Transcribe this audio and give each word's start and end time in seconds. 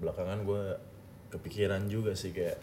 belakangan 0.00 0.44
gue 0.44 0.64
kepikiran 1.32 1.88
juga 1.88 2.12
sih 2.12 2.30
kayak 2.32 2.58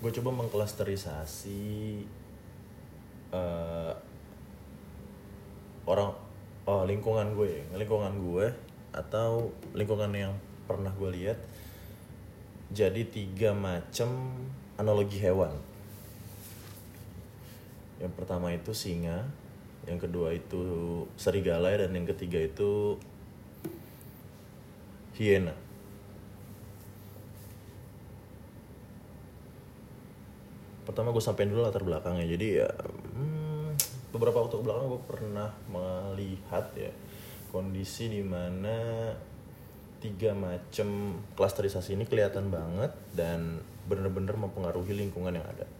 gue 0.00 0.10
coba 0.16 0.30
mengklasterisasi 0.32 2.02
eh, 3.34 3.92
orang 5.84 6.10
oh 6.64 6.82
lingkungan 6.86 7.34
gue 7.34 7.48
ya, 7.50 7.64
lingkungan 7.76 8.14
gue 8.20 8.46
atau 8.94 9.50
lingkungan 9.74 10.10
yang 10.14 10.32
pernah 10.64 10.94
gue 10.94 11.10
lihat 11.18 11.38
jadi 12.70 13.02
tiga 13.02 13.50
macam 13.50 14.30
analogi 14.78 15.18
hewan. 15.18 15.50
Yang 17.98 18.12
pertama 18.14 18.54
itu 18.54 18.70
singa 18.70 19.26
yang 19.88 19.96
kedua 19.96 20.36
itu 20.36 20.62
serigala 21.16 21.72
dan 21.72 21.90
yang 21.96 22.06
ketiga 22.06 22.38
itu 22.38 23.00
hiena 25.20 25.52
pertama 30.90 31.14
gue 31.14 31.22
sampein 31.22 31.46
dulu 31.46 31.62
latar 31.62 31.86
belakangnya. 31.86 32.26
Jadi 32.26 32.46
ya 32.58 32.66
hmm, 33.14 33.78
beberapa 34.10 34.42
waktu 34.42 34.58
belakang 34.58 34.90
gue 34.90 35.02
pernah 35.06 35.54
melihat 35.70 36.66
ya 36.74 36.90
kondisi 37.54 38.10
di 38.10 38.26
mana 38.26 39.14
tiga 40.02 40.34
macam 40.34 41.20
klasterisasi 41.38 41.94
ini 41.94 42.10
kelihatan 42.10 42.50
banget 42.50 42.90
dan 43.14 43.62
bener-bener 43.86 44.34
mempengaruhi 44.34 44.98
lingkungan 44.98 45.38
yang 45.38 45.46
ada. 45.46 45.70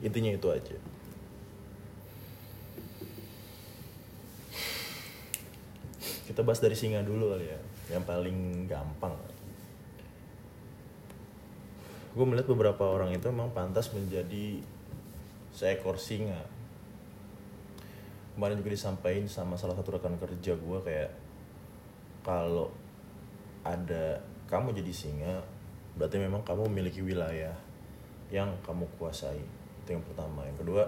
Intinya 0.00 0.32
itu 0.32 0.48
aja. 0.48 0.76
Kita 6.26 6.40
bahas 6.42 6.64
dari 6.64 6.74
singa 6.74 7.04
dulu 7.04 7.36
kali 7.36 7.44
ya 7.44 7.60
yang 7.90 8.02
paling 8.02 8.66
gampang. 8.66 9.14
Gue 12.16 12.24
melihat 12.24 12.48
beberapa 12.48 12.82
orang 12.88 13.12
itu 13.12 13.28
memang 13.28 13.52
pantas 13.52 13.92
menjadi 13.92 14.58
seekor 15.52 16.00
singa. 16.00 16.40
Kemarin 18.34 18.60
juga 18.60 18.72
disampaikan 18.72 19.28
sama 19.28 19.54
salah 19.60 19.76
satu 19.76 19.96
rekan 19.96 20.16
kerja 20.16 20.56
gue 20.56 20.78
kayak 20.84 21.12
kalau 22.24 22.72
ada 23.64 24.20
kamu 24.48 24.76
jadi 24.76 24.92
singa 24.92 25.34
berarti 25.96 26.20
memang 26.20 26.44
kamu 26.44 26.68
memiliki 26.68 27.00
wilayah 27.00 27.54
yang 28.32 28.52
kamu 28.64 28.88
kuasai. 28.96 29.40
Itu 29.84 29.96
yang 29.96 30.04
pertama. 30.04 30.44
Yang 30.44 30.66
kedua 30.66 30.84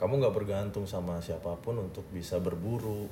kamu 0.00 0.16
nggak 0.16 0.36
bergantung 0.36 0.88
sama 0.88 1.20
siapa 1.20 1.60
pun 1.60 1.76
untuk 1.76 2.08
bisa 2.08 2.40
berburu 2.40 3.04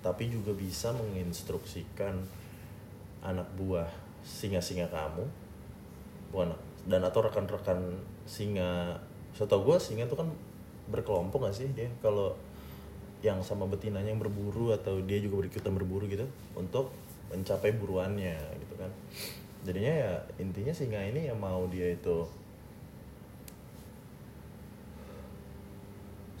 tapi 0.00 0.32
juga 0.32 0.56
bisa 0.56 0.92
menginstruksikan 0.96 2.16
anak 3.20 3.48
buah 3.56 3.88
singa-singa 4.24 4.88
kamu. 4.88 5.24
Bukan 6.32 6.56
dan 6.88 7.04
atau 7.04 7.20
rekan-rekan 7.20 8.00
singa. 8.24 8.96
Setahu 9.36 9.72
gue 9.72 9.76
singa 9.76 10.08
itu 10.08 10.16
kan 10.16 10.28
berkelompok 10.88 11.46
gak 11.46 11.56
sih 11.56 11.68
dia? 11.76 11.92
Kalau 12.00 12.32
yang 13.20 13.44
sama 13.44 13.68
betinanya 13.68 14.08
yang 14.08 14.20
berburu 14.20 14.72
atau 14.72 14.96
dia 15.04 15.20
juga 15.20 15.44
berikutan 15.44 15.76
berburu 15.76 16.08
gitu 16.08 16.24
untuk 16.56 16.88
mencapai 17.28 17.76
buruannya 17.76 18.36
gitu 18.64 18.74
kan. 18.80 18.90
Jadinya 19.68 19.92
ya 19.92 20.12
intinya 20.40 20.72
singa 20.72 21.04
ini 21.04 21.28
yang 21.28 21.36
mau 21.36 21.68
dia 21.68 21.92
itu 21.92 22.24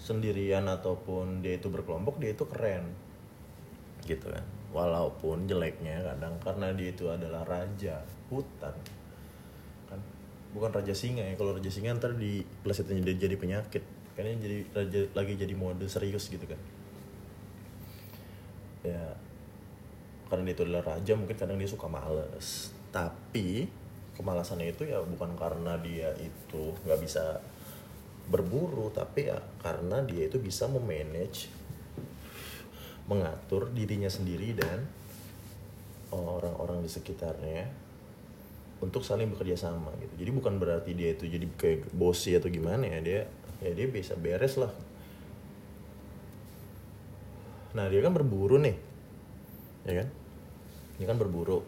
sendirian 0.00 0.64
ataupun 0.64 1.44
dia 1.44 1.60
itu 1.60 1.68
berkelompok 1.68 2.16
dia 2.16 2.32
itu 2.32 2.48
keren 2.48 3.09
gitu 4.10 4.26
kan. 4.26 4.42
Walaupun 4.74 5.46
jeleknya 5.46 6.02
kadang 6.02 6.34
karena 6.42 6.74
dia 6.74 6.90
itu 6.90 7.06
adalah 7.06 7.46
raja 7.46 8.02
hutan 8.30 8.74
kan. 9.86 10.00
Bukan 10.50 10.70
raja 10.74 10.94
singa 10.94 11.22
ya 11.22 11.34
kalau 11.38 11.54
raja 11.54 11.70
singa 11.70 11.94
ntar 11.94 12.18
di 12.18 12.42
plesetnya 12.66 12.98
jadi, 12.98 13.30
jadi 13.30 13.36
penyakit. 13.38 13.84
Karena 14.18 14.34
jadi 14.36 14.58
raja 14.74 15.00
lagi 15.14 15.32
jadi 15.38 15.54
mode 15.54 15.86
serius 15.86 16.26
gitu 16.26 16.42
kan. 16.42 16.60
Ya 18.82 19.14
karena 20.30 20.46
dia 20.46 20.54
itu 20.54 20.62
adalah 20.62 20.94
raja 20.94 21.12
mungkin 21.18 21.34
kadang 21.38 21.58
dia 21.58 21.70
suka 21.70 21.86
males. 21.90 22.70
Tapi 22.90 23.66
kemalasannya 24.14 24.70
itu 24.70 24.84
ya 24.86 25.00
bukan 25.02 25.34
karena 25.34 25.80
dia 25.80 26.12
itu 26.20 26.76
nggak 26.84 27.00
bisa 27.02 27.40
berburu 28.30 28.94
tapi 28.94 29.26
ya 29.26 29.42
karena 29.58 30.04
dia 30.06 30.30
itu 30.30 30.38
bisa 30.38 30.70
memanage 30.70 31.50
mengatur 33.10 33.74
dirinya 33.74 34.06
sendiri 34.06 34.54
dan 34.54 34.86
orang-orang 36.14 36.78
di 36.86 36.90
sekitarnya 36.90 37.66
untuk 38.78 39.02
saling 39.02 39.26
bekerja 39.34 39.58
sama 39.58 39.90
gitu. 39.98 40.14
Jadi 40.22 40.30
bukan 40.30 40.62
berarti 40.62 40.94
dia 40.94 41.12
itu 41.18 41.26
jadi 41.26 41.46
kayak 41.58 41.90
bosi 41.90 42.38
atau 42.38 42.46
gimana 42.46 42.86
ya 42.86 42.98
dia 43.02 43.20
ya 43.60 43.72
dia 43.74 43.86
bisa 43.90 44.14
beres 44.14 44.54
lah. 44.56 44.70
Nah 47.74 47.86
dia 47.90 48.00
kan 48.00 48.14
berburu 48.14 48.62
nih 48.62 48.76
ya 49.90 49.94
kan? 50.06 50.08
Dia 51.02 51.06
kan 51.10 51.18
berburu. 51.18 51.66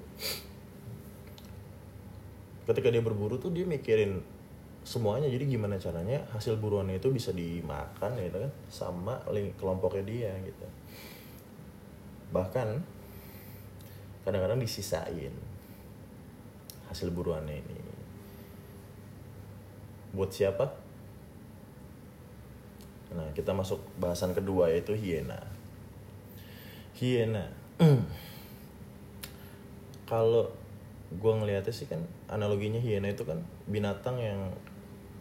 Ketika 2.70 2.88
dia 2.94 3.02
berburu 3.02 3.42
tuh 3.42 3.50
dia 3.50 3.66
mikirin 3.66 4.22
semuanya. 4.86 5.26
Jadi 5.26 5.58
gimana 5.58 5.76
caranya 5.82 6.22
hasil 6.32 6.54
buruannya 6.54 7.02
itu 7.02 7.10
bisa 7.10 7.34
dimakan 7.34 8.14
gitu 8.22 8.38
kan 8.46 8.52
sama 8.70 9.14
kelompoknya 9.58 10.06
dia 10.06 10.32
gitu 10.46 10.66
bahkan 12.32 12.80
kadang-kadang 14.24 14.58
disisain 14.58 15.34
hasil 16.88 17.08
buruannya 17.12 17.60
ini. 17.60 17.78
Buat 20.12 20.32
siapa? 20.32 20.66
Nah 23.12 23.28
kita 23.36 23.52
masuk 23.52 23.80
bahasan 24.00 24.32
kedua 24.32 24.72
yaitu 24.72 24.96
hiena. 24.96 25.40
Hiena. 26.96 27.48
Kalau 30.10 30.52
gue 31.12 31.32
ngeliatnya 31.32 31.72
sih 31.72 31.84
kan 31.88 32.00
analoginya 32.28 32.80
hiena 32.80 33.12
itu 33.12 33.28
kan 33.28 33.44
binatang 33.68 34.16
yang 34.16 34.52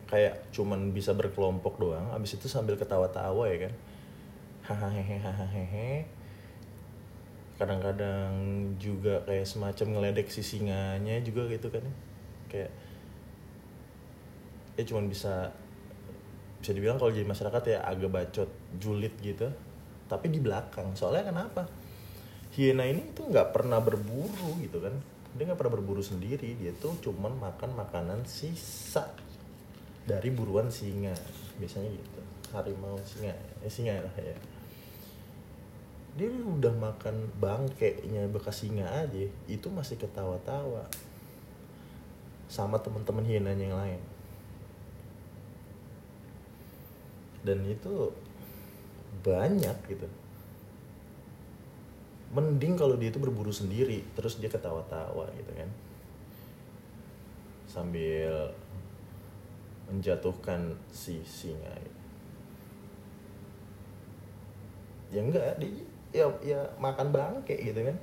kayak 0.08 0.40
cuman 0.52 0.92
bisa 0.92 1.12
berkelompok 1.16 1.80
doang 1.80 2.12
abis 2.12 2.36
itu 2.40 2.52
sambil 2.52 2.76
ketawa-tawa 2.76 3.48
ya 3.48 3.68
kan. 3.68 3.74
Hahaha 4.62 6.21
kadang-kadang 7.62 8.34
juga 8.82 9.22
kayak 9.30 9.46
semacam 9.46 9.88
ngeledek 9.94 10.34
si 10.34 10.42
singanya 10.42 11.22
juga 11.22 11.46
gitu 11.54 11.70
kan. 11.70 11.86
Ya. 11.86 11.94
kayak 12.50 12.72
ya 14.82 14.84
cuman 14.90 15.06
bisa 15.08 15.54
bisa 16.58 16.72
dibilang 16.74 16.98
kalau 16.98 17.14
jadi 17.14 17.30
masyarakat 17.30 17.64
ya 17.70 17.80
agak 17.86 18.10
bacot 18.10 18.50
julid 18.82 19.14
gitu. 19.22 19.54
Tapi 20.10 20.28
di 20.34 20.42
belakang 20.42 20.98
soalnya 20.98 21.30
kenapa? 21.30 21.70
Hiena 22.52 22.84
ini 22.84 23.14
tuh 23.14 23.30
nggak 23.30 23.54
pernah 23.54 23.78
berburu 23.80 24.58
gitu 24.60 24.82
kan. 24.82 24.98
Dia 25.38 25.48
nggak 25.48 25.60
pernah 25.62 25.74
berburu 25.78 26.02
sendiri 26.02 26.58
dia 26.58 26.74
tuh 26.76 26.98
cuman 27.00 27.38
makan 27.38 27.78
makanan 27.78 28.26
sisa 28.26 29.06
dari 30.10 30.34
buruan 30.34 30.68
singa. 30.74 31.14
Biasanya 31.62 31.94
gitu 31.94 32.22
harimau 32.52 33.00
singa 33.08 33.34
eh 33.64 33.72
singa 33.72 33.96
lah 34.04 34.16
ya 34.20 34.36
dia 36.12 36.28
udah 36.28 36.74
makan 36.76 37.32
bangkainya 37.40 38.28
bekas 38.28 38.64
singa 38.64 38.84
aja. 38.88 39.28
Itu 39.48 39.72
masih 39.72 39.96
ketawa-tawa. 39.96 40.84
Sama 42.52 42.76
teman-teman 42.84 43.24
hienanya 43.24 43.64
yang 43.64 43.78
lain. 43.80 44.02
Dan 47.48 47.64
itu 47.64 48.12
banyak 49.24 49.78
gitu. 49.88 50.08
Mending 52.32 52.76
kalau 52.80 52.96
dia 52.96 53.12
itu 53.12 53.20
berburu 53.20 53.52
sendiri 53.52 54.04
terus 54.16 54.40
dia 54.40 54.52
ketawa-tawa 54.52 55.32
gitu 55.36 55.52
kan. 55.56 55.70
Sambil 57.72 58.52
menjatuhkan 59.88 60.76
si 60.92 61.24
singa 61.24 61.72
gitu. 61.80 62.02
ya 65.12 65.20
enggak 65.20 65.60
dia 65.60 65.84
ya 66.12 66.28
ya 66.44 66.60
makan 66.80 67.12
bangke 67.16 67.56
gitu 67.56 67.88
kan. 67.88 67.98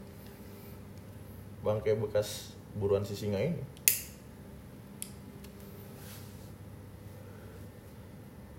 Bangke 1.60 1.92
bekas 1.96 2.56
buruan 2.76 3.04
si 3.04 3.12
singa 3.16 3.40
ini. 3.40 3.60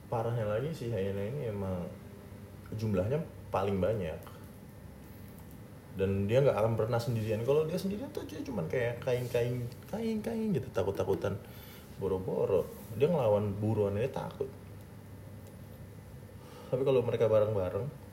Parahnya 0.09 0.45
lagi 0.45 0.73
si 0.73 0.89
hyena 0.89 1.21
ini 1.21 1.53
emang 1.53 1.85
jumlahnya 2.73 3.21
paling 3.53 3.77
banyak. 3.77 4.17
Dan 5.97 6.25
dia 6.25 6.41
nggak 6.41 6.57
akan 6.57 6.73
pernah 6.77 6.97
sendirian. 6.97 7.45
Kalau 7.45 7.65
dia 7.69 7.77
sendirian 7.77 8.09
tuh 8.09 8.25
dia 8.25 8.41
cuman 8.41 8.65
kayak 8.65 9.01
kain-kain 9.01 9.65
kain-kain 9.89 10.49
gitu 10.53 10.65
takut-takutan 10.73 11.37
boro-boro. 12.01 12.65
Dia 12.97 13.05
ngelawan 13.05 13.53
buruan 13.61 13.97
ini 13.97 14.09
takut. 14.09 14.49
Tapi 16.69 16.81
kalau 16.85 17.01
mereka 17.01 17.25
bareng-bareng 17.25 18.08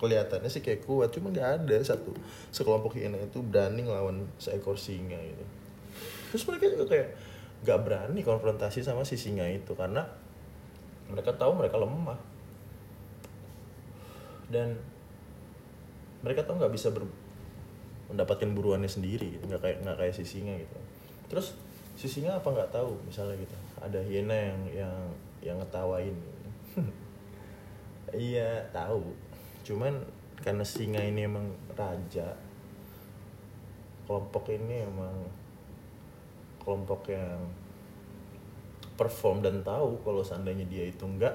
kelihatannya 0.00 0.48
sih 0.48 0.64
kayak 0.64 0.88
kuat 0.88 1.12
cuma 1.12 1.28
nggak 1.28 1.60
ada 1.60 1.76
satu 1.84 2.16
sekelompok 2.48 2.96
hiena 2.96 3.20
itu 3.20 3.44
berani 3.44 3.84
ngelawan 3.84 4.24
seekor 4.40 4.80
singa 4.80 5.20
gitu 5.20 5.44
terus 6.32 6.42
mereka 6.48 6.64
juga 6.72 6.84
kayak 6.88 7.08
nggak 7.60 7.78
berani 7.84 8.20
konfrontasi 8.24 8.80
sama 8.80 9.04
si 9.04 9.20
singa 9.20 9.44
itu 9.44 9.76
karena 9.76 10.08
mereka 11.12 11.36
tahu 11.36 11.60
mereka 11.60 11.76
lemah 11.76 12.16
dan 14.48 14.80
mereka 16.24 16.48
tahu 16.48 16.58
nggak 16.58 16.74
bisa 16.74 16.88
ber, 16.90 17.04
mendapatkan 18.08 18.50
buruannya 18.50 18.88
sendiri 18.88 19.36
gitu. 19.36 19.44
nggak 19.46 19.62
kayak 19.62 19.78
nggak 19.84 19.96
kayak 20.00 20.14
si 20.16 20.24
singa 20.24 20.56
gitu 20.56 20.76
terus 21.28 21.52
si 21.94 22.08
singa 22.08 22.40
apa 22.40 22.48
nggak 22.48 22.72
tahu 22.72 22.96
misalnya 23.04 23.36
gitu 23.36 23.56
ada 23.84 24.00
hiena 24.00 24.32
yang 24.32 24.60
yang 24.72 24.96
yang 25.44 25.56
ngetawain 25.60 26.16
gitu. 26.16 26.40
iya 28.32 28.64
tahu 28.72 29.04
cuman 29.70 29.94
karena 30.42 30.66
singa 30.66 30.98
ini 30.98 31.30
emang 31.30 31.46
raja 31.78 32.34
kelompok 34.10 34.50
ini 34.50 34.82
emang 34.82 35.14
kelompok 36.58 37.14
yang 37.14 37.38
perform 38.98 39.46
dan 39.46 39.62
tahu 39.62 40.02
kalau 40.02 40.26
seandainya 40.26 40.66
dia 40.66 40.90
itu 40.90 41.06
nggak 41.06 41.32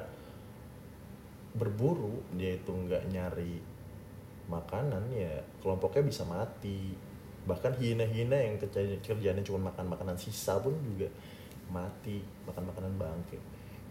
berburu 1.56 2.20
dia 2.36 2.60
itu 2.60 2.68
nggak 2.68 3.08
nyari 3.16 3.64
makanan 4.52 5.10
ya 5.10 5.42
kelompoknya 5.64 6.04
bisa 6.06 6.24
mati. 6.28 6.94
Bahkan 7.46 7.78
hina-hina 7.78 8.38
yang 8.38 8.58
kerja- 8.58 9.02
kerjanya 9.06 9.42
cuma 9.46 9.70
makan 9.70 9.86
makanan 9.94 10.18
sisa 10.18 10.58
pun 10.62 10.74
juga 10.82 11.10
mati 11.70 12.22
makan 12.46 12.70
makanan 12.70 12.94
bangke 12.98 13.38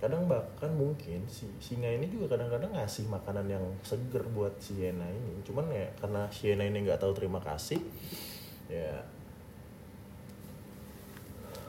kadang 0.04 0.28
bahkan 0.28 0.68
mungkin 0.76 1.24
si 1.32 1.48
singa 1.64 1.88
ini 1.88 2.04
juga 2.12 2.36
kadang-kadang 2.36 2.76
ngasih 2.76 3.08
makanan 3.08 3.48
yang 3.48 3.64
seger 3.80 4.20
buat 4.36 4.52
si 4.60 4.76
hiena 4.76 5.08
ini. 5.08 5.40
Cuman 5.48 5.64
ya 5.72 5.88
karena 5.96 6.28
si 6.28 6.52
hiena 6.52 6.68
ini 6.68 6.84
nggak 6.84 7.00
tahu 7.00 7.16
terima 7.16 7.40
kasih 7.40 7.80
ya 8.68 9.00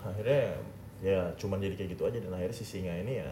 akhirnya 0.03 0.59
ya 0.99 1.31
cuman 1.39 1.63
jadi 1.63 1.79
kayak 1.79 1.95
gitu 1.95 2.03
aja. 2.03 2.19
Dan 2.19 2.35
akhirnya 2.35 2.59
si 2.59 2.67
singa 2.67 2.91
ini 2.91 3.23
ya 3.23 3.31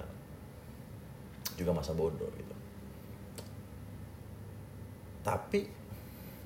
juga 1.59 1.75
masa 1.75 1.91
bodoh 1.91 2.31
gitu. 2.39 2.55
Tapi 5.27 5.67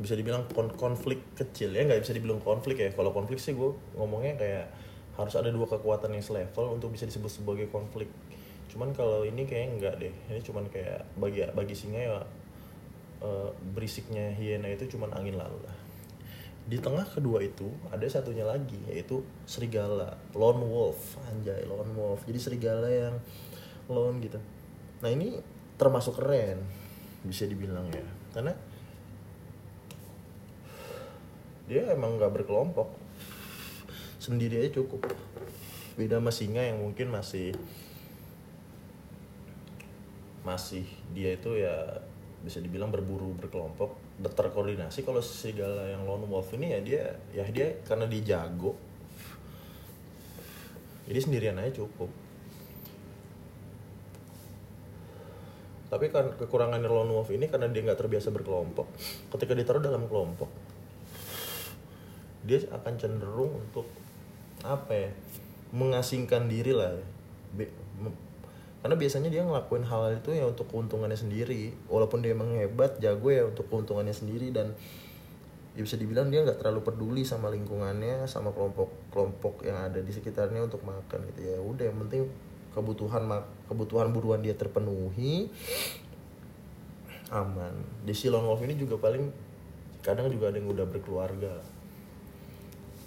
bisa 0.02 0.18
dibilang 0.18 0.50
kon- 0.50 0.74
konflik 0.74 1.22
kecil 1.38 1.78
ya 1.78 1.86
nggak 1.86 2.02
bisa 2.02 2.18
dibilang 2.18 2.42
konflik 2.42 2.82
ya. 2.82 2.90
Kalau 2.90 3.14
konflik 3.14 3.38
sih 3.38 3.54
gue 3.54 3.70
ngomongnya 3.94 4.34
kayak 4.34 4.66
harus 5.14 5.34
ada 5.38 5.54
dua 5.54 5.70
kekuatan 5.70 6.10
yang 6.18 6.26
selevel 6.26 6.74
untuk 6.74 6.90
bisa 6.90 7.06
disebut 7.06 7.30
sebagai 7.30 7.70
konflik 7.70 8.10
cuman 8.68 8.92
kalau 8.92 9.24
ini 9.24 9.48
kayak 9.48 9.80
enggak 9.80 9.96
deh. 10.00 10.14
Ini 10.30 10.42
cuman 10.44 10.68
kayak 10.68 11.08
bagi 11.16 11.44
bagi 11.56 11.76
singa 11.76 12.00
ya 12.00 12.20
eh, 13.24 13.50
berisiknya 13.74 14.36
hiena 14.36 14.68
itu 14.70 14.86
cuman 14.98 15.16
angin 15.16 15.40
lalu 15.40 15.60
lah. 15.64 15.78
Di 16.68 16.84
tengah 16.84 17.08
kedua 17.08 17.40
itu 17.40 17.72
ada 17.88 18.04
satunya 18.12 18.44
lagi 18.44 18.78
yaitu 18.92 19.24
serigala. 19.48 20.20
Lone 20.36 20.64
wolf. 20.68 21.16
Anjay 21.32 21.64
lone 21.64 21.96
wolf. 21.96 22.28
Jadi 22.28 22.40
serigala 22.40 22.88
yang 22.92 23.16
lone 23.88 24.20
gitu. 24.20 24.40
Nah 25.00 25.10
ini 25.10 25.40
termasuk 25.80 26.20
keren 26.20 26.60
bisa 27.24 27.48
dibilang 27.48 27.88
ya. 27.90 28.04
Karena 28.36 28.54
dia 31.68 31.88
emang 31.92 32.20
nggak 32.20 32.44
berkelompok. 32.44 32.92
Sendiri 34.20 34.60
aja 34.60 34.84
cukup. 34.84 35.08
Beda 35.96 36.20
sama 36.20 36.36
singa 36.36 36.64
yang 36.68 36.84
mungkin 36.84 37.16
masih 37.16 37.56
masih 40.48 40.88
dia 41.12 41.36
itu 41.36 41.60
ya 41.60 42.00
bisa 42.40 42.64
dibilang 42.64 42.88
berburu 42.88 43.36
berkelompok 43.36 44.00
terkoordinasi 44.24 45.04
kalau 45.04 45.20
serigala 45.20 45.92
yang 45.92 46.08
lone 46.08 46.24
wolf 46.32 46.56
ini 46.56 46.72
ya 46.72 46.80
dia 46.80 47.04
ya 47.36 47.44
dia 47.52 47.84
karena 47.84 48.08
dia 48.08 48.24
jago 48.24 48.80
jadi 51.12 51.20
sendirian 51.20 51.60
aja 51.60 51.84
cukup 51.84 52.08
tapi 55.92 56.08
kan 56.08 56.32
kekurangan 56.40 56.80
lone 56.80 57.12
wolf 57.12 57.28
ini 57.36 57.52
karena 57.52 57.68
dia 57.68 57.84
nggak 57.84 58.00
terbiasa 58.00 58.32
berkelompok 58.32 58.88
ketika 59.36 59.52
ditaruh 59.52 59.84
dalam 59.84 60.08
kelompok 60.08 60.48
dia 62.48 62.64
akan 62.72 62.94
cenderung 62.96 63.60
untuk 63.68 63.92
apa 64.64 64.92
ya 64.96 65.12
mengasingkan 65.76 66.48
diri 66.48 66.72
lah 66.72 66.96
ya. 66.96 67.06
Karena 68.82 68.96
biasanya 68.96 69.30
dia 69.34 69.42
ngelakuin 69.42 69.84
hal 69.90 70.22
itu 70.22 70.38
ya 70.38 70.46
untuk 70.46 70.70
keuntungannya 70.70 71.18
sendiri. 71.18 71.74
Walaupun 71.90 72.22
dia 72.22 72.38
emang 72.38 72.54
hebat 72.56 73.02
jago 73.02 73.34
ya 73.34 73.50
untuk 73.50 73.66
keuntungannya 73.68 74.14
sendiri 74.14 74.54
dan 74.54 74.78
ya 75.74 75.82
bisa 75.86 75.98
dibilang 75.98 76.30
dia 76.30 76.42
nggak 76.46 76.62
terlalu 76.62 76.82
peduli 76.86 77.22
sama 77.22 77.54
lingkungannya 77.54 78.26
sama 78.26 78.50
kelompok 78.50 78.90
kelompok 79.14 79.62
yang 79.62 79.78
ada 79.78 80.02
di 80.02 80.10
sekitarnya 80.14 80.62
untuk 80.62 80.86
makan 80.86 81.20
gitu 81.34 81.42
ya. 81.42 81.58
Udah 81.58 81.84
yang 81.90 81.98
penting 82.06 82.30
kebutuhan 82.78 83.26
kebutuhan 83.66 84.14
buruan 84.14 84.46
dia 84.46 84.54
terpenuhi 84.54 85.50
aman. 87.34 87.74
Di 88.06 88.14
si 88.14 88.30
lone 88.30 88.46
wolf 88.48 88.62
ini 88.64 88.78
juga 88.78 89.02
paling 89.02 89.28
kadang 90.06 90.30
juga 90.30 90.54
ada 90.54 90.62
yang 90.62 90.70
udah 90.70 90.86
berkeluarga. 90.86 91.60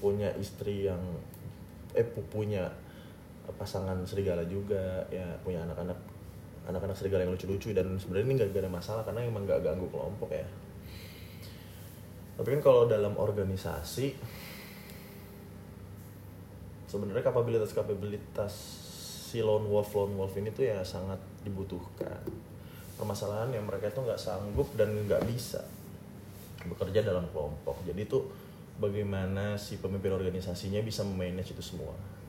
Punya 0.02 0.34
istri 0.37 0.90
yang 0.90 1.00
eh 1.94 2.05
pu- 2.05 2.26
punya 2.28 2.70
pasangan 3.56 3.99
serigala 4.06 4.44
juga 4.47 5.06
ya 5.11 5.26
punya 5.43 5.62
anak-anak 5.67 5.99
anak-anak 6.70 6.97
serigala 6.97 7.26
yang 7.26 7.35
lucu-lucu 7.35 7.75
dan 7.75 7.99
sebenarnya 7.99 8.26
ini 8.31 8.35
nggak 8.38 8.50
ada 8.55 8.70
masalah 8.70 9.02
karena 9.02 9.26
emang 9.26 9.43
nggak 9.49 9.64
ganggu 9.64 9.87
kelompok 9.91 10.31
ya. 10.31 10.47
Tapi 12.38 12.49
kan 12.56 12.61
kalau 12.62 12.88
dalam 12.88 13.19
organisasi 13.19 14.17
sebenarnya 16.87 17.25
kapabilitas 17.26 17.70
kapabilitas 17.75 18.52
si 19.31 19.43
lone 19.43 19.67
wolf 19.69 19.94
lone 19.94 20.14
wolf 20.19 20.35
ini 20.38 20.55
tuh 20.55 20.70
ya 20.70 20.81
sangat 20.87 21.19
dibutuhkan. 21.43 22.23
Permasalahan 22.94 23.50
yang 23.56 23.64
mereka 23.64 23.88
tuh 23.91 24.05
nggak 24.05 24.20
sanggup 24.20 24.69
dan 24.76 24.93
nggak 24.93 25.25
bisa 25.26 25.64
bekerja 26.69 27.00
dalam 27.00 27.25
kelompok. 27.32 27.81
Jadi 27.88 28.05
tuh 28.05 28.29
bagaimana 28.76 29.56
si 29.56 29.81
pemimpin 29.81 30.12
organisasinya 30.12 30.81
bisa 30.85 31.05
memanage 31.05 31.53
itu 31.56 31.64
semua 31.64 32.19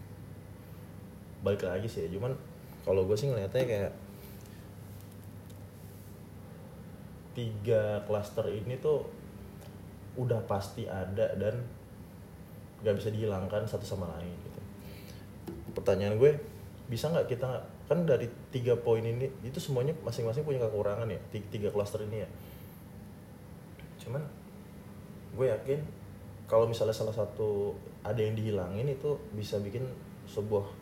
balik 1.42 1.66
lagi 1.66 1.90
sih. 1.90 2.08
Cuman 2.10 2.34
kalau 2.82 3.06
gue 3.06 3.18
sih 3.18 3.30
ngeliatnya 3.30 3.66
kayak 3.66 3.94
tiga 7.32 8.04
klaster 8.06 8.46
ini 8.52 8.76
tuh 8.82 9.08
udah 10.20 10.44
pasti 10.44 10.84
ada 10.86 11.32
dan 11.40 11.64
nggak 12.84 12.96
bisa 12.98 13.10
dihilangkan 13.14 13.64
satu 13.70 13.86
sama 13.86 14.10
lain 14.18 14.34
gitu. 14.34 14.60
Pertanyaan 15.78 16.20
gue 16.20 16.36
bisa 16.92 17.08
nggak 17.08 17.32
kita 17.32 17.64
kan 17.88 18.04
dari 18.04 18.28
tiga 18.52 18.76
poin 18.76 19.04
ini 19.04 19.28
itu 19.44 19.60
semuanya 19.64 19.96
masing-masing 20.04 20.44
punya 20.44 20.60
kekurangan 20.68 21.08
ya 21.08 21.20
tiga 21.32 21.72
klaster 21.72 22.04
ini 22.04 22.24
ya. 22.26 22.30
Cuman 24.04 24.24
gue 25.32 25.48
yakin 25.48 25.80
kalau 26.52 26.68
misalnya 26.68 26.92
salah 26.92 27.16
satu 27.16 27.72
ada 28.04 28.20
yang 28.20 28.36
dihilangin 28.36 28.92
itu 28.92 29.16
bisa 29.32 29.56
bikin 29.64 29.88
sebuah 30.28 30.81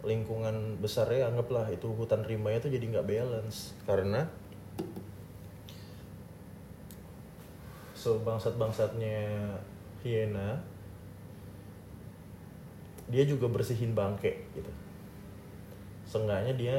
lingkungan 0.00 0.80
besarnya 0.80 1.28
anggaplah 1.28 1.68
itu 1.68 1.88
hutan 1.92 2.24
rimbanya 2.24 2.64
itu 2.64 2.72
jadi 2.72 2.84
nggak 2.96 3.08
balance. 3.08 3.76
Karena 3.84 4.24
sebangsat-bangsatnya 8.00 9.52
hiena 10.00 10.56
dia 13.10 13.26
juga 13.28 13.50
bersihin 13.50 13.92
bangke 13.92 14.48
gitu. 14.56 14.72
Seenggaknya 16.08 16.54
dia 16.56 16.76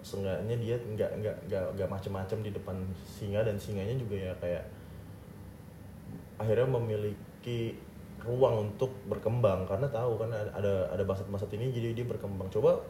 seenggaknya 0.00 0.56
dia 0.56 0.76
nggak 0.76 1.10
nggak 1.20 1.36
nggak 1.48 1.64
nggak 1.76 1.88
macem-macem 1.88 2.40
di 2.40 2.50
depan 2.52 2.76
singa 3.04 3.44
dan 3.44 3.56
singanya 3.60 3.96
juga 3.96 4.16
ya 4.16 4.32
kayak 4.40 4.64
akhirnya 6.40 6.68
memiliki 6.72 7.76
ruang 8.24 8.70
untuk 8.70 8.92
berkembang 9.08 9.64
karena 9.64 9.88
tahu 9.88 10.20
kan 10.20 10.30
ada 10.32 10.92
ada 10.92 11.02
bangsat-bangsat 11.04 11.50
ini 11.56 11.72
jadi 11.72 11.96
dia 11.96 12.06
berkembang. 12.06 12.52
Coba 12.52 12.80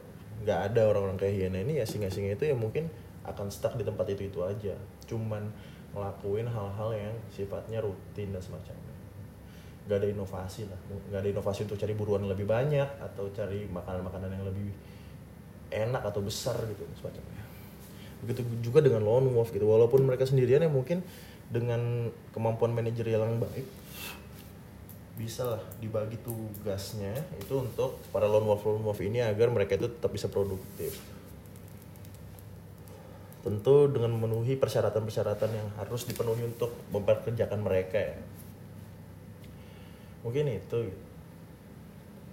nggak 0.42 0.72
ada 0.72 0.82
orang-orang 0.90 1.20
kayak 1.20 1.34
hiena 1.36 1.58
ini 1.60 1.78
ya 1.78 1.84
singa-singa 1.84 2.34
itu 2.34 2.48
ya 2.48 2.56
mungkin 2.56 2.88
akan 3.28 3.52
stuck 3.52 3.76
di 3.76 3.84
tempat 3.86 4.08
itu 4.10 4.26
itu 4.26 4.40
aja. 4.42 4.74
Cuman 5.06 5.46
ngelakuin 5.94 6.46
hal-hal 6.46 6.90
yang 6.94 7.14
sifatnya 7.30 7.82
rutin 7.82 8.34
dan 8.34 8.42
semacamnya. 8.42 8.94
Nggak 9.86 9.96
ada 10.02 10.08
inovasi 10.10 10.62
lah. 10.66 10.80
Nggak 11.10 11.20
ada 11.22 11.28
inovasi 11.30 11.60
untuk 11.66 11.78
cari 11.78 11.94
buruan 11.94 12.22
lebih 12.26 12.46
banyak 12.46 12.88
atau 12.98 13.30
cari 13.30 13.66
makanan-makanan 13.70 14.30
yang 14.34 14.44
lebih 14.46 14.70
enak 15.70 16.02
atau 16.02 16.20
besar 16.22 16.58
gitu 16.66 16.82
semacamnya. 16.98 17.42
Begitu 18.26 18.42
juga 18.60 18.82
dengan 18.82 19.06
lone 19.06 19.30
wolf 19.30 19.54
gitu. 19.54 19.66
Walaupun 19.66 20.02
mereka 20.02 20.26
sendirian 20.26 20.62
ya 20.64 20.70
mungkin 20.70 21.02
dengan 21.50 22.10
kemampuan 22.30 22.70
manajerial 22.70 23.26
yang 23.26 23.42
baik 23.42 23.66
bisa 25.20 25.44
lah 25.44 25.60
dibagi 25.84 26.16
tugasnya 26.24 27.12
itu 27.36 27.60
untuk 27.60 28.00
para 28.08 28.24
lone 28.24 28.48
wolf 28.48 28.64
lone 28.64 28.80
wolf 28.80 29.04
ini 29.04 29.20
agar 29.20 29.52
mereka 29.52 29.76
itu 29.76 29.92
tetap 29.92 30.08
bisa 30.08 30.32
produktif. 30.32 30.96
Tentu 33.44 33.88
dengan 33.92 34.16
memenuhi 34.16 34.56
persyaratan-persyaratan 34.56 35.50
yang 35.52 35.68
harus 35.76 36.08
dipenuhi 36.08 36.48
untuk 36.48 36.72
memperkerjakan 36.88 37.60
mereka 37.60 38.00
ya. 38.00 38.16
Mungkin 40.24 40.56
itu. 40.56 40.88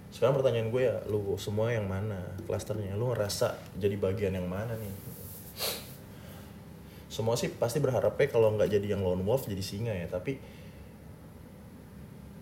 Sekarang 0.08 0.40
pertanyaan 0.40 0.72
gue 0.72 0.88
ya 0.88 0.96
lu 1.12 1.36
semua 1.36 1.68
yang 1.68 1.84
mana 1.84 2.16
klasternya? 2.48 2.96
Lu 2.96 3.12
ngerasa 3.12 3.60
jadi 3.76 4.00
bagian 4.00 4.32
yang 4.32 4.48
mana 4.48 4.72
nih? 4.80 4.92
Semua 7.12 7.36
sih 7.36 7.52
pasti 7.52 7.84
berharapnya 7.84 8.28
kalau 8.32 8.56
nggak 8.56 8.72
jadi 8.72 8.96
yang 8.96 9.04
lone 9.04 9.24
wolf 9.28 9.44
jadi 9.44 9.60
singa 9.60 9.92
ya. 9.92 10.08
Tapi 10.08 10.57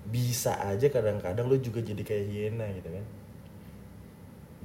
bisa 0.06 0.54
aja 0.62 0.86
kadang-kadang 0.86 1.46
lu 1.50 1.58
juga 1.58 1.82
jadi 1.82 2.02
kayak 2.02 2.26
hiena 2.30 2.66
gitu 2.74 2.88
kan. 2.90 3.06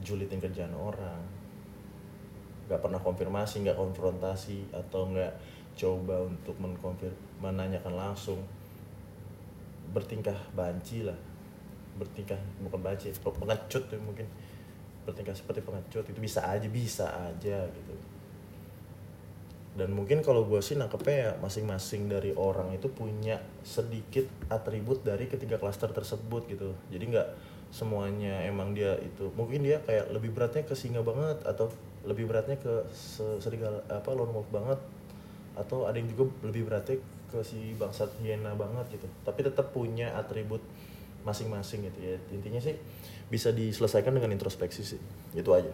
Julitin 0.01 0.41
kerjaan 0.41 0.74
orang. 0.77 1.21
Nggak 2.69 2.81
pernah 2.81 3.01
konfirmasi 3.01 3.65
nggak 3.65 3.77
konfrontasi 3.77 4.69
atau 4.71 5.10
nggak 5.10 5.33
coba 5.77 6.29
untuk 6.29 6.55
mengkonfir 6.62 7.12
menanyakan 7.41 7.93
langsung. 7.98 8.39
Bertingkah 9.91 10.38
banci 10.53 11.03
lah. 11.03 11.17
Bertingkah 11.98 12.39
bukan 12.63 12.79
banci 12.79 13.12
pengecut 13.12 13.83
ya 13.89 14.00
mungkin. 14.00 14.27
Bertingkah 15.03 15.33
seperti 15.33 15.65
pengecut 15.65 16.05
itu 16.05 16.19
bisa 16.21 16.45
aja 16.45 16.67
bisa 16.69 17.10
aja 17.10 17.65
gitu 17.65 18.21
dan 19.72 19.96
mungkin 19.96 20.20
kalau 20.20 20.44
gue 20.44 20.60
sih 20.60 20.75
nangkepnya 20.75 21.16
ya 21.16 21.32
masing-masing 21.40 22.12
dari 22.12 22.36
orang 22.36 22.75
itu 22.75 22.92
punya 22.92 23.40
sedikit 23.63 24.28
atribut 24.51 25.00
dari 25.08 25.32
ketiga 25.32 25.56
klaster 25.56 25.88
tersebut 25.96 26.44
gitu. 26.51 26.75
Jadi 26.92 27.16
nggak 27.16 27.28
semuanya 27.72 28.44
emang 28.44 28.75
dia 28.75 29.00
itu 29.00 29.32
mungkin 29.32 29.63
dia 29.63 29.80
kayak 29.88 30.12
lebih 30.12 30.36
beratnya 30.36 30.68
ke 30.68 30.75
singa 30.75 31.00
banget 31.08 31.40
atau 31.48 31.72
lebih 32.04 32.28
beratnya 32.28 32.60
ke 32.60 32.84
serigala 33.40 33.80
apa 33.88 34.12
lone 34.12 34.36
wolf 34.36 34.51
banget 34.51 34.75
atau 35.56 35.88
ada 35.88 35.96
yang 35.96 36.12
juga 36.12 36.28
lebih 36.51 36.68
beratnya 36.68 37.00
ke 37.32 37.40
si 37.48 37.72
bangsat 37.80 38.12
hyena 38.20 38.51
banget 38.60 39.00
gitu. 39.00 39.08
Tapi 39.24 39.40
tetap 39.40 39.72
punya 39.72 40.12
atribut 40.20 40.60
masing-masing 41.24 41.88
gitu 41.88 42.00
ya. 42.04 42.20
Intinya 42.36 42.60
sih 42.60 42.75
bisa 43.32 43.56
diselesaikan 43.56 44.12
dengan 44.12 44.36
introspeksi 44.36 44.84
sih. 44.84 45.00
Itu 45.32 45.56
aja 45.56 45.72